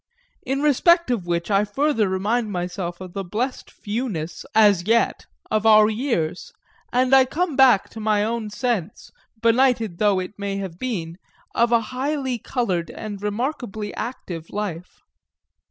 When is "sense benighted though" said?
8.49-10.17